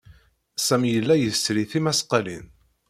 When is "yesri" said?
1.23-1.63